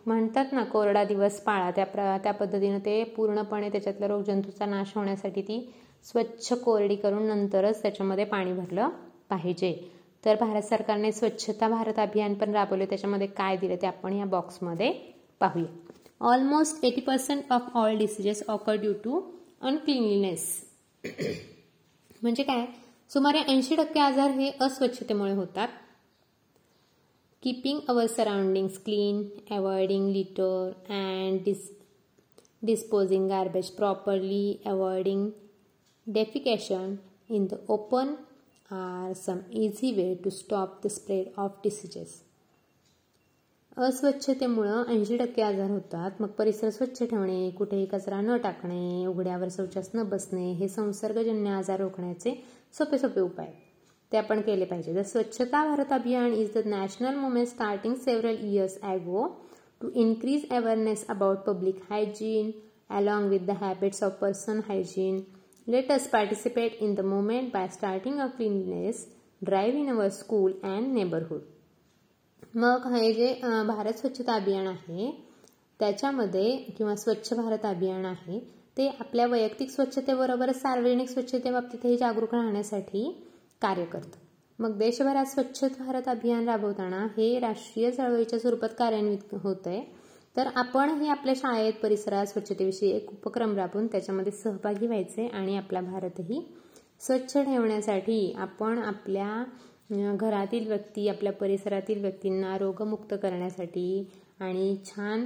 म्हणतात 0.08 0.52
ना 0.52 0.62
कोरडा 0.64 1.02
दिवस 1.04 1.40
पाळा. 1.40 1.70
त्या 1.70 1.84
प्र 1.86 2.16
त्या 2.24 2.32
पद्धतीनं 2.32 2.78
ते 2.84 3.02
पूर्णपणे 3.16 3.68
त्याच्यातल्या 3.70 4.08
रोगजंतूचा 4.08 4.66
नाश 4.66 4.92
होण्यासाठी 4.96 5.42
ती 5.42 5.60
स्वच्छ 6.04 6.52
कोरडी 6.54 6.96
करून 6.96 7.26
नंतरच 7.28 7.82
त्याच्यामध्ये 7.82 8.24
पाणी 8.24 8.52
भरलं 8.52 8.88
पाहिजे. 9.30 9.72
तर 10.24 10.36
भारत 10.40 10.62
सरकारने 10.62 11.10
स्वच्छता 11.12 11.68
भारत 11.68 11.98
अभियान 11.98 12.34
पण 12.34 12.54
राबवले. 12.54 12.86
त्याच्यामध्ये 12.86 13.26
काय 13.26 13.56
दिलं 13.56 13.76
ते 13.82 13.86
आपण 13.86 14.12
या 14.12 14.24
बॉक्समध्ये 14.26 14.90
पाहूया. 15.40 15.66
Almost 16.20 16.84
eighty 16.84 17.00
percent 17.00 17.52
of 17.52 17.76
all 17.76 17.96
diseases 17.98 18.42
occur 18.48 18.76
due 18.76 18.92
to 19.04 19.20
uncleanliness 19.60 20.46
म्हणजे 22.22 22.42
काय? 22.42 22.64
सुमारे 23.10 23.38
ऐंशी 23.48 23.76
टक्के 23.76 24.00
आजार 24.00 24.30
हे 24.30 24.50
अस्वच्छतेमुळे 24.60 25.32
होतात. 25.32 25.68
Keeping 27.42 27.80
our 27.88 28.06
surroundings 28.06 28.78
clean 28.84 29.22
avoiding 29.56 30.08
litter 30.12 30.74
and 30.90 31.42
dis 31.44 31.68
disposing 32.62 33.28
garbage 33.28 33.76
properly, 33.76 34.60
avoiding 34.64 35.32
defecation 36.06 36.98
in 37.30 37.46
the 37.48 37.60
open 37.68 38.18
are 38.70 39.14
some 39.14 39.44
easy 39.50 39.94
way 39.94 40.16
to 40.16 40.30
stop 40.30 40.82
the 40.82 40.90
spread 40.90 41.28
of 41.36 41.62
diseases. 41.62 42.22
अस्वच्छतेमुळं 43.76 44.84
ऐंशी 44.90 45.16
टक्के 45.18 45.42
आजार 45.42 45.70
होतात 45.70 46.20
मग 46.20 46.28
परिसर 46.38 46.70
स्वच्छ 46.70 47.02
ठेवणे 47.02 47.50
कुठेही 47.58 47.84
कचरा 47.86 48.20
न 48.20 48.36
टाकणे 48.42 49.06
उघड्यावर 49.06 49.48
शौचास 49.56 49.90
न 49.94 50.02
बसणे 50.08 50.50
हे 50.52 50.68
संसर्गजन्य 50.68 51.50
आजार 51.50 51.80
रोखण्याचे 51.80 52.34
सोपे 52.78 52.98
सोपे 52.98 53.20
उपाय 53.20 53.52
ते 54.12 54.16
आपण 54.16 54.40
केले 54.40 54.64
पाहिजे. 54.64 54.92
The 54.92 55.02
Swachhata 55.04 55.64
Bharat 55.66 55.92
Abhiyan 55.92 56.32
is 56.34 56.52
the 56.54 56.66
national 56.66 57.16
movement 57.16 57.48
starting 57.48 57.94
several 58.04 58.38
years 58.44 58.78
ago 58.84 59.26
to 59.80 59.90
increase 59.96 60.46
awareness 60.52 61.04
about 61.10 61.44
public 61.46 61.82
hygiene 61.90 62.50
along 62.96 63.28
with 63.30 63.40
the 63.46 63.56
habits 63.60 64.02
of 64.02 64.18
person 64.20 64.60
hygiene 64.68 65.20
let 65.66 65.90
us 65.92 66.08
participate 66.08 66.78
in 66.82 66.94
the 66.94 67.00
movement 67.06 67.52
by 67.52 67.68
starting 67.68 68.18
a 68.20 68.26
cleanness 68.36 69.06
drive 69.42 69.78
in 69.80 69.88
our 69.90 70.08
school 70.12 70.52
and 70.64 70.92
neighbourhood 70.92 72.56
मग 72.56 72.86
हे 72.94 73.12
जे 73.12 73.32
भारत 73.66 73.98
स्वच्छता 73.98 74.34
अभियान 74.34 74.66
आहे 74.66 75.10
त्याच्यामध्ये 75.80 76.56
किंवा 76.78 76.94
स्वच्छ 76.96 77.34
भारत 77.34 77.66
अभियान 77.66 78.04
आहे 78.06 78.38
ते 78.76 78.88
आपल्या 79.00 79.26
वैयक्तिक 79.26 79.70
स्वच्छतेबरोबरच 79.70 80.56
सार्वजनिक 80.56 81.08
स्वच्छतेबाबतीतही 81.08 81.96
जागरूक 81.96 82.34
राहण्यासाठी 82.34 83.04
कार्य 83.62 83.84
करतं. 83.84 84.18
मग 84.58 84.76
देशभरात 84.78 85.26
स्वच्छ 85.26 85.64
भारत 85.78 86.08
अभियान 86.08 86.48
राबवताना 86.48 87.06
हे 87.16 87.38
राष्ट्रीय 87.38 87.90
चळवळीच्या 87.90 88.38
स्वरूपात 88.38 88.68
कार्यान्वित 88.78 89.34
होत 89.42 89.66
आहे 89.66 89.82
तर 90.36 90.46
आपण 90.56 90.90
हे 90.90 91.08
आपल्या 91.08 91.34
शाळेत 91.36 91.72
परिसरात 91.72 92.26
स्वच्छतेविषयी 92.26 92.90
एक 92.90 93.10
उपक्रम 93.10 93.56
राबवून 93.56 93.86
त्याच्यामध्ये 93.86 94.32
सहभागी 94.32 94.86
व्हायचे 94.86 95.26
आणि 95.26 95.56
आपला 95.56 95.80
भारतही 95.80 96.40
स्वच्छ 97.00 97.36
ठेवण्यासाठी 97.36 98.32
आपण 98.38 98.78
आपल्या 98.78 99.44
घरातील 100.14 100.66
व्यक्ती 100.66 101.08
आपल्या 101.08 101.32
परिसरातील 101.32 102.00
व्यक्तींना 102.00 102.56
रोगमुक्त 102.58 103.14
करण्यासाठी 103.14 104.08
आणि 104.40 104.76
छान 104.86 105.24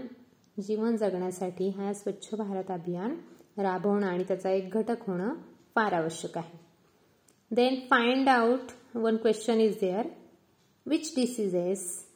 जीवन 0.57 0.97
जगण्यासाठी 0.97 1.69
हा 1.69 1.93
स्वच्छ 1.93 2.35
भारत 2.35 2.71
अभियान 2.71 3.15
राबवणं 3.59 4.07
आणि 4.07 4.25
त्याचा 4.25 4.51
एक 4.51 4.75
घटक 4.75 5.07
होणं 5.07 5.35
फार 5.75 5.93
आवश्यक 5.93 6.39
आहे. 6.39 6.72
Then 7.57 7.75
find 7.93 8.29
out 8.29 8.71
one 8.97 9.17
question 9.17 9.61
is 9.61 9.79
there. 9.81 10.05
Which 10.87 11.13
diseases 11.17 12.07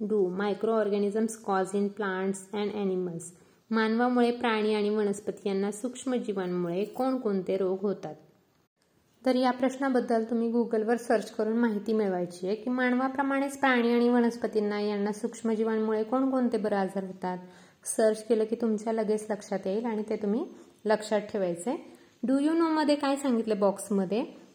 do 0.00 0.28
micro 0.28 0.72
organisms 0.72 1.36
in 1.36 1.50
plants 1.50 1.88
plants 1.88 2.46
and 2.52 2.72
animals 2.74 3.32
मानवामुळे 3.70 4.30
प्राणी 4.30 4.74
आणि 4.74 4.88
वनस्पती 4.88 5.48
यांना 5.48 5.70
सूक्ष्मजीवांमुळे 5.70 6.84
कोणकोणते 6.84 7.56
रोग 7.56 7.78
होतात? 7.80 8.14
तर 9.26 9.34
या 9.34 9.50
प्रश्नाबद्दल 9.50 10.24
तुम्ही 10.24 10.50
गुगलवर 10.50 10.96
सर्च 10.96 11.30
करून 11.30 11.56
माहिती 11.56 11.92
मिळवायची 11.92 12.46
आहे 12.46 12.56
की 12.56 12.70
मानवाप्रमाणेच 12.70 13.58
प्राणी 13.58 13.92
आणि 13.92 14.08
वनस्पतींना 14.08 14.80
यांना 14.80 15.12
सूक्ष्मजीवांमुळे 15.12 16.02
कोणकोणते 16.02 16.56
बरं 16.56 16.76
आजार 16.76 17.04
होतात? 17.04 17.38
सर्च 17.84 18.26
केलं 18.26 18.44
की 18.44 18.56
तुमच्या 18.60 18.92
लगेच 18.92 19.26
लक्षात 19.30 19.66
येईल 19.66 19.84
आणि 19.84 20.02
ते 20.08 20.16
तुम्ही 20.16 20.44
लक्षात 20.84 21.20
ठेवायचे. 21.20 21.96
डू 22.22 22.38
यू 22.38 22.52
नो 22.52 22.68
मध्ये 22.68 22.94
काय 22.94 23.16
सांगितलं 23.16 23.58
बॉक्समध्ये 23.58 24.45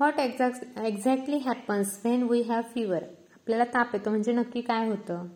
what 0.00 0.18
exact 0.20 0.78
exactly 0.78 1.38
happens 1.38 1.98
when 2.04 2.22
we 2.22 2.40
have 2.42 2.62
fever 2.74 3.02
आपल्याला 3.34 3.64
ताप 3.64 3.94
येतो 3.94 4.10
म्हणजे 4.10 4.32
नक्की 4.32 4.60
काय 4.60 4.88
होतं? 4.88 5.26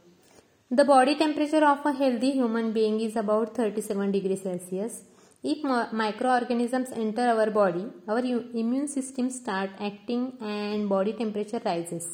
The 0.71 0.81
body 0.81 1.14
temperature 1.14 1.62
of 1.62 1.87
a 1.87 1.90
healthy 1.90 2.31
human 2.31 2.71
being 2.73 3.00
is 3.00 3.16
about 3.19 3.57
thirty 3.57 3.83
seven 3.83 4.11
degree 4.11 4.37
Celsius 4.37 5.00
if 5.45 5.66
micro 5.92 6.28
organisms 6.28 6.92
enter 6.92 7.28
our 7.28 7.49
body 7.49 7.83
our 8.09 8.25
immune 8.25 8.87
system 8.87 9.28
start 9.28 9.81
acting 9.81 10.26
and 10.40 10.88
body 10.88 11.12
temperature 11.12 11.59
rises 11.64 12.07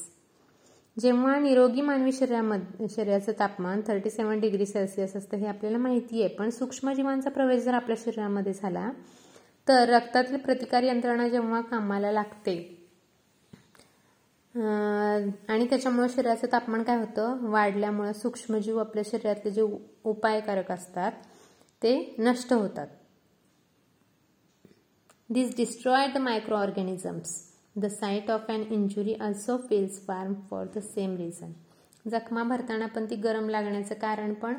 जेव्हा 0.97 1.39
निरोगी 1.39 1.81
मानवी 1.81 2.13
शरीरामध्ये 2.13 2.89
शरीराचं 2.89 3.33
तापमान 3.39 3.81
थर्टी 3.89 4.11
सेवन 4.11 4.41
डिग्री 4.41 4.67
सेल्सिअस 4.67 5.17
असतं 5.17 5.37
हे 5.37 5.47
आपल्याला 5.47 5.79
माहिती 5.79 6.23
आहे 6.23 6.35
पण 6.37 6.51
सूक्ष्मजीवांचा 6.51 7.31
प्रवेश 7.31 7.63
जर 7.63 7.75
आपल्या 7.75 7.97
शरीरामध्ये 7.99 8.53
झाला 8.53 8.91
तर 9.69 9.89
रक्तातील 9.89 10.37
प्रतिकार 10.39 10.83
यंत्रणा 10.83 11.29
जेव्हा 11.29 11.61
कामाला 11.61 12.13
लागते 12.13 12.57
आणि 14.55 15.67
त्याच्यामुळे 15.71 16.09
शरीराचं 16.09 16.47
तापमान 16.53 16.83
काय 16.83 16.97
होतं? 16.99 17.47
वाढल्यामुळे 17.51 18.13
सूक्ष्मजीव 18.15 18.79
आपल्या 18.81 19.03
शरीरातले 19.07 19.51
जे 19.51 19.63
उपायकारक 19.63 20.71
असतात 20.73 21.13
ते 21.83 22.15
नष्ट 22.19 22.53
होतात. 22.53 22.87
This 25.31 25.55
destroy 25.57 26.07
the 26.15 26.19
micro 26.19 26.57
organisms 26.57 27.37
the 27.77 27.87
site 27.91 28.31
of 28.31 28.51
an 28.51 28.63
injury 28.71 29.15
also 29.21 29.57
feels 29.69 30.01
warm 30.07 30.35
for 30.51 30.67
the 30.77 30.79
same 30.85 31.17
reason 31.17 31.53
जखमा 32.05 32.43
भरताना 32.43 32.87
पण 32.87 33.07
ती 33.11 33.17
गरम 33.17 33.49
लागण्याचं 33.49 33.95
कारण 33.95 34.35
पण 34.35 34.55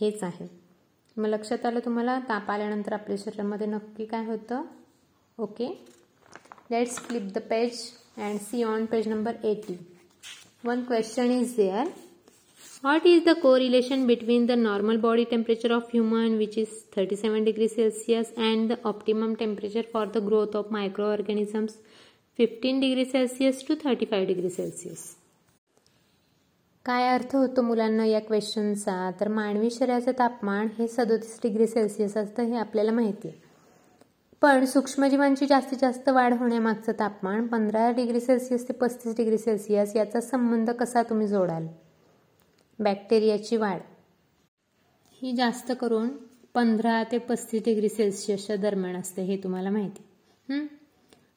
हेच 0.00 0.22
आहे. 0.22 0.46
मग 1.20 1.28
लक्षात 1.28 1.64
आलं 1.66 1.80
तुम्हाला? 1.84 2.18
ताप 2.28 2.50
आल्यानंतर 2.50 2.92
आपल्या 2.92 3.16
शरीरामध्ये 3.18 3.66
नक्की 3.66 4.04
काय 4.06 4.24
होतं? 4.26 4.62
Okay. 5.38 5.66
Let's 6.70 6.98
clip 7.06 7.22
the 7.34 7.38
page 7.50 7.80
and 8.18 8.38
see 8.40 8.62
on 8.64 8.84
page 8.86 9.08
number 9.08 9.34
eighty 9.44 9.76
one 10.64 10.82
question 10.84 11.30
is 11.32 11.54
there 11.56 11.88
what 12.84 13.06
is 13.06 13.22
the 13.24 13.34
correlation 13.58 14.06
between 14.06 14.46
the 14.46 14.52
normal 14.58 14.96
body 15.00 15.24
temperature 15.30 15.72
of 15.72 15.88
human 15.92 16.36
which 16.38 16.58
is 16.58 16.68
thirty 16.96 17.16
seven 17.16 17.44
degree 17.44 17.68
Celsius 17.68 18.32
and 18.38 18.72
the 18.72 18.76
optimum 18.86 19.34
temperature 19.34 19.86
for 19.92 20.06
the 20.08 20.24
growth 20.26 20.56
of 20.56 20.72
micro 20.72 21.06
organisms 21.06 21.74
fifteen 22.38 22.80
degree 22.80 23.04
Celsius 23.06 23.66
to 23.68 23.74
thirty 23.84 24.06
five 24.06 24.26
degree 24.26 24.50
Celsius 24.50 25.04
काय 26.86 27.06
अर्थ 27.08 27.34
होतो 27.36 27.62
मुलांना 27.62 28.04
या 28.04 28.20
क्वेश्चनचा 28.20 29.10
तर 29.20 29.28
मानवी 29.28 29.70
शरीराचं 29.70 30.12
तापमान 30.18 30.68
हे 30.78 30.86
सदोतीस 30.88 31.38
डिग्री 31.42 31.66
सेल्सिअस 31.66 32.16
असतं 32.16 32.42
हे 32.42 32.56
आपल्याला 32.56 32.92
माहिती 32.92 33.28
आहे. 33.28 33.38
पण 34.42 34.64
सूक्ष्मजीवांची 34.64 35.46
जास्तीत 35.46 35.78
जास्त 35.80 36.08
वाढ 36.08 36.34
होण्यामागचं 36.34 36.92
तापमान 36.98 37.46
पंधरा 37.46 37.90
डिग्री 37.90 38.20
सेल्सिअस 38.20 38.66
ते 38.68 38.72
पस्तीस 38.72 39.16
डिग्री 39.16 39.38
सेल्सिअस 39.38 39.94
याचा 39.96 40.20
संबंध 40.20 40.70
कसा 40.70 41.02
तुम्ही 41.02 41.26
जोडाल? 41.28 41.66
बॅक्टेरियाची 42.78 43.56
वाढ. 43.56 43.80
ही 45.22 45.32
जास्त 45.36 45.72
करून 45.80 46.08
पंधरा 46.54 47.02
ते 47.12 47.18
पस्तीस 47.20 47.62
डिग्री 47.64 47.88
सेल्सिअसच्या 47.88 48.56
दरम्यान 48.56 48.96
असते 48.96 49.22
हे 49.22 49.36
तुम्हाला 49.36 49.70
माहिती 49.70 50.66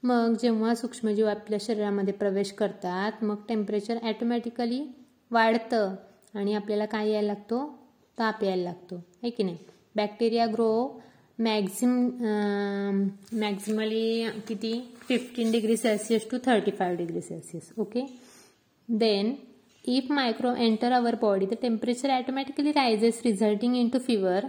मग 0.03 0.33
जेव्हा 0.41 0.73
सूक्ष्मजीव 0.75 1.27
आपल्या 1.27 1.57
शरीरामध्ये 1.61 2.13
प्रवेश 2.13 2.51
करतात 2.51 3.23
मग 3.23 3.41
टेम्परेचर 3.49 3.97
ॲटोमॅटिकली 4.03 4.83
वाढतं 5.33 5.95
आणि 6.35 6.53
आपल्याला 6.53 6.85
काय 6.85 7.09
यायला 7.09 7.27
लागतो? 7.27 7.65
ताप 8.17 8.43
यायला 8.43 8.63
लागतो. 8.63 8.95
आहे 8.95 9.29
की 9.29 9.43
नाही? 9.43 9.57
बॅक्टेरिया 9.95 10.45
ग्रो 10.45 10.73
मॅक्झिम 11.39 11.91
मॅक्झिमली 13.33 14.25
किती? 14.47 14.73
Fifteen 15.07 15.51
degree 15.51 15.77
Celsius 15.77 16.29
to 16.31 16.37
thirty 16.45 16.71
five 16.71 16.97
degree 16.97 17.21
Celsius 17.21 17.71
okay 17.79 18.05
then 18.89 19.33
if 19.85 20.11
micro 20.11 20.53
enter 20.55 20.91
our 20.91 21.15
body 21.21 21.45
तर 21.45 21.55
temperature 21.61 22.09
automatically 22.09 22.71
rises 22.71 23.21
resulting 23.25 23.75
in 23.75 23.89
to 23.89 23.99
fever 23.99 24.45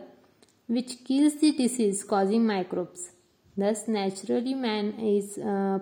which 0.68 0.96
kills 1.06 1.40
the 1.40 1.50
disease 1.58 2.02
causing 2.04 2.46
microbes 2.46 3.08
thus 3.56 3.84
naturally 3.88 4.54
man 4.54 4.90
is 5.06 5.34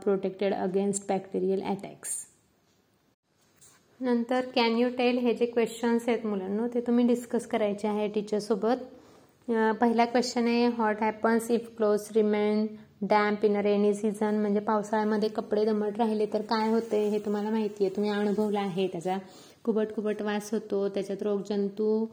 protected 0.02 0.54
against 0.54 1.09
bacterial 1.09 1.62
attacks 1.64 2.16
नंतर 4.02 4.47
can 4.54 4.76
you 4.78 4.88
tell 4.99 5.18
हे 5.18 5.32
जे 5.35 5.47
questions 5.47 6.09
आहेत 6.09 6.25
मुलांना 6.26 6.66
ते 6.66 6.80
तुम्ही 6.80 7.06
discuss 7.06 7.47
करायचे 7.47 7.88
आहे 7.88 8.06
टीचरसोबत 8.09 8.78
पहिला 9.80 10.04
क्वेश्चन 10.04 10.47
आहे 10.47 10.66
what 10.78 11.02
happens 11.02 11.50
if 11.50 11.68
clothes 11.76 12.06
remain 12.14 12.66
damp 13.02 13.44
in 13.44 13.56
rainy 13.56 13.92
season 13.94 14.40
म्हणजे 14.40 14.61
पावसाळ्यामध्ये 14.61 15.28
कपडे 15.28 15.64
दमट 15.64 15.99
राहिले 15.99 16.26
तर 16.32 16.42
काय 16.42 16.68
होते 16.71 17.02
हे 17.09 17.18
तुम्हाला 17.18 17.50
माहिती 17.50 17.85
आहे 17.85 17.94
तुम्ही 17.97 18.11
अनुभवला 18.11 18.61
आहे 18.61 18.87
त्याचा 18.87 19.16
कुबट 19.64 19.92
कुबट 19.92 20.23
वास 20.23 20.52
होतो 20.52 20.88
त्याच्यात 20.88 21.23
रोगजंतू 21.23 22.04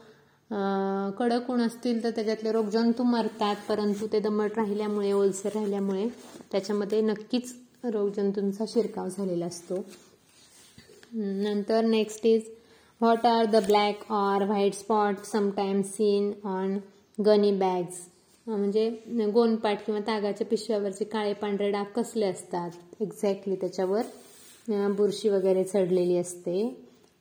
कडक 1.18 1.50
ऊन 1.50 1.60
असतील 1.60 2.02
तर 2.04 2.10
त्याच्यातले 2.10 2.52
रोगजंतू 2.52 3.04
मरतात 3.06 3.56
परंतु 3.68 4.06
ते 4.12 4.20
दमट 4.20 4.58
राहिल्यामुळे 4.58 5.10
ओलसर 5.12 5.54
राहिल्यामुळे 5.54 6.06
त्याच्यामध्ये 6.52 7.00
नक्कीच 7.00 7.52
रोगजंतूंचा 7.84 8.64
शिरकाव 8.68 9.08
झालेला 9.08 9.46
असतो. 9.46 9.82
नंतर 11.12 11.84
next 11.84 12.26
is 12.26 12.42
what 13.00 13.26
are 13.26 13.46
the 13.46 13.62
black 13.66 14.02
or 14.12 14.44
white 14.44 14.74
spot 14.74 15.24
sometimes 15.24 15.88
seen 15.96 16.30
on 16.48 16.78
gunny 17.18 17.50
bags 17.58 17.98
म्हणजे 18.46 18.88
गोनपाट 19.34 19.78
किंवा 19.86 20.00
तागाच्या 20.06 20.46
पिशव्यावरचे 20.46 21.04
काळे 21.04 21.32
पांढरे 21.32 21.70
डाग 21.70 21.84
कसले 21.96 22.26
असतात? 22.26 22.70
एक्झॅक्टली 23.00 23.56
त्याच्यावर 23.56 24.92
बुरशी 24.96 25.28
वगैरे 25.28 25.64
चढलेली 25.64 26.16
असते. 26.16 26.62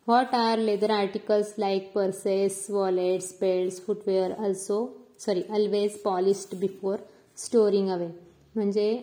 What 0.07 0.33
are 0.35 0.59
leather 0.59 0.91
articles 0.91 1.53
like 1.57 1.91
purses 1.95 2.65
wallets 2.69 3.33
belts 3.41 3.81
footwear 3.85 4.31
also 4.37 4.85
sorry 5.25 5.41
always 5.49 5.97
polished 6.03 6.55
before 6.59 6.97
storing 7.37 7.89
away 7.89 8.07
म्हणजे 8.55 8.93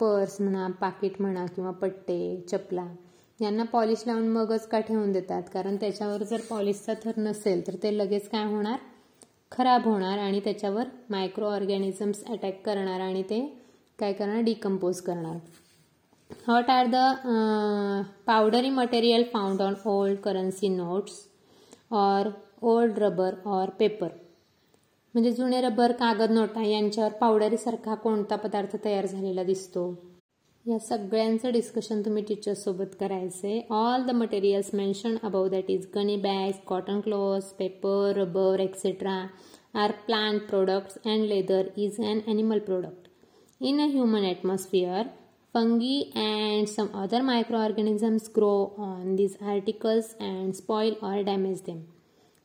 पर्स 0.00 0.40
म्हणा 0.40 0.68
पाकिट 0.80 1.20
म्हणा 1.20 1.44
किंवा 1.46 1.70
पट्टे 1.70 2.20
चपला 2.50 2.86
यांना 3.40 3.64
पॉलिश 3.72 4.02
लावून 4.06 4.28
मगच 4.28 4.66
का 4.68 4.80
ठेवून 4.80 5.12
देतात? 5.12 5.42
कारण 5.54 5.76
त्याच्यावर 5.76 6.22
जर 6.22 6.40
पॉलिशचा 6.48 6.94
थर 7.04 7.18
नसेल 7.20 7.66
तर 7.66 7.74
ते 7.82 7.96
लगेच 7.98 8.28
काय 8.28 8.44
होणार? 8.44 8.78
खराब 9.52 9.84
होणार 9.84 10.18
आणि 10.18 10.40
त्याच्यावर 10.44 10.86
मायक्रो 11.10 11.46
ऑर्गॅनिझम्स 11.46 12.22
अटॅक 12.30 12.60
करणार 12.64 13.00
आणि 13.00 13.22
ते 13.30 13.40
काय 13.98 14.12
करणार? 14.12 14.40
डिकम्पोज 14.42 15.00
करणार. 15.00 15.36
What 16.30 16.70
are 16.70 16.86
the 16.86 16.96
powdery 18.26 18.70
material 18.70 19.22
found 19.32 19.62
on 19.62 19.74
old 19.86 20.18
currency 20.20 20.68
notes 20.68 21.12
or 21.92 22.28
old 22.62 22.98
rubber 22.98 23.34
or 23.46 23.70
paper 23.78 24.08
म्हणजे 25.14 25.30
जुने 25.32 25.60
रबर 25.60 25.92
कागद 25.92 26.30
नोटा 26.30 26.62
यांच्यावर 26.62 27.12
पावडरीसारखा 27.20 27.94
कोणता 27.94 28.36
पदार्थ 28.36 28.76
तयार 28.84 29.06
झालेला 29.06 29.42
दिसतो? 29.42 29.88
या 30.68 30.78
सगळ्यांचं 30.78 31.52
डिस्कशन 31.52 32.00
तुम्ही 32.04 32.22
टीचर्ससोबत 32.22 32.94
करायचे 33.00 33.60
all 33.70 34.02
the 34.06 34.10
materials 34.10 34.70
mention 34.74 35.16
about 35.22 35.48
that 35.48 35.70
is 35.70 35.86
gunny 35.94 36.16
bags 36.16 36.58
cotton 36.66 37.00
clothes 37.00 37.52
paper 37.52 38.16
rubber 38.16 38.60
etcetera 38.60 39.14
are 39.74 39.90
plant 40.06 40.40
products 40.40 40.98
and 41.04 41.24
leather 41.24 41.68
is 41.76 42.00
an 42.00 42.20
animal 42.26 42.58
product 42.58 43.08
in 43.60 43.80
a 43.80 43.86
human 43.86 44.24
atmosphere 44.24 45.06
fungi 45.54 46.00
and 46.16 46.66
some 46.66 46.86
other 46.94 47.22
micro 47.22 47.58
organisms 47.58 48.30
grow 48.36 48.52
on 48.78 49.14
these 49.16 49.36
articles 49.42 50.14
and 50.20 50.52
spoil 50.54 50.94
or 51.02 51.20
damage 51.22 51.62
them 51.66 51.80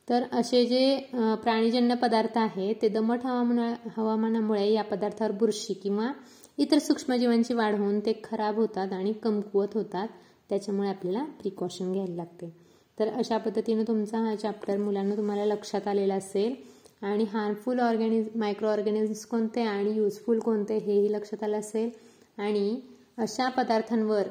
तर 0.07 0.23
असे 0.31 0.65
जे 0.65 0.95
प्राणीजन्य 1.43 1.95
पदार्थ 1.95 2.37
आहेत 2.37 2.75
ते 2.81 2.89
दमट 2.89 3.25
हवामाना 3.25 3.73
हवामानामुळे 3.97 4.71
या 4.71 4.83
पदार्थावर 4.83 5.31
बुरशी 5.31 5.73
किंवा 5.73 6.11
इतर 6.57 6.79
सूक्ष्मजीवांची 6.79 7.53
वाढ 7.53 7.75
होऊन 7.75 7.99
ते 7.99 8.13
खराब 8.23 8.55
होतात 8.55 8.93
आणि 8.93 9.13
कमकुवत 9.13 9.73
होतात. 9.73 10.07
त्याच्यामुळे 10.49 10.89
आपल्याला 10.89 11.23
प्रिकॉशन 11.41 11.91
घ्यायला 11.91 12.15
लागते. 12.15 12.49
तर 12.97 13.07
अशा 13.09 13.37
पद्धतीनं 13.37 13.83
तुमचा 13.83 14.17
हा 14.17 14.35
चॅप्टर 14.35 14.77
मुलांना 14.77 15.15
तुम्हाला 15.15 15.45
लक्षात 15.45 15.87
आलेला 15.87 16.15
असेल. 16.15 16.53
आणि 17.01 17.23
हार्मफुल 17.23 17.79
ऑर्गॅनिज 17.79 18.27
मायक्रो 18.35 18.67
ऑर्गॅनिझम्स 18.67 19.25
कोणते 19.25 19.61
आणि 19.61 19.95
युजफुल 19.95 20.39
कोणते 20.39 20.77
हेही 20.77 21.11
लक्षात 21.13 21.43
आलं 21.43 21.59
असेल. 21.59 21.89
आणि 22.37 22.79
अशा 23.17 23.49
पदार्थांवर 23.49 24.27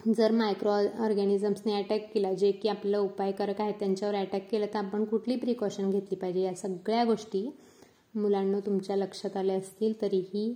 जर 0.00 0.30
मायक्रो 0.30 0.70
ऑर्गॅनिझम्सने 1.04 1.74
अटॅक 1.74 2.12
केला 2.14 2.32
जे 2.32 2.50
की 2.52 2.68
आपलं 2.68 2.98
उपायकारक 2.98 3.60
आहेत 3.60 3.74
त्यांच्यावर 3.78 4.14
अटॅक 4.14 4.48
केला 4.50 4.66
तर 4.66 4.78
आपण 4.78 5.04
कुठली 5.04 5.36
प्रिकॉशन 5.36 5.90
घेतली 5.90 6.16
पाहिजे? 6.16 6.40
या 6.40 6.54
सगळ्या 6.54 7.04
गोष्टी 7.04 7.48
मुलांना 8.14 8.58
तुमच्या 8.60 8.96
लक्षात 8.96 9.36
आल्या 9.36 9.56
असतील 9.56 10.00
तरीही 10.02 10.52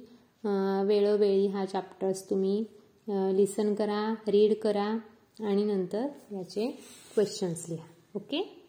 वेळोवेळी 0.87 1.46
हा 1.46 1.64
चॅप्टर्स 1.64 2.28
तुम्ही 2.31 2.64
लिसन 3.37 3.74
करा 3.74 4.02
रीड 4.28 4.55
करा 4.62 4.88
आणि 5.40 5.64
नंतर 5.64 6.07
याचे 6.33 6.66
क्वेश्चन्स 7.14 7.64
लिहा. 7.68 7.85
ओके 8.14 8.62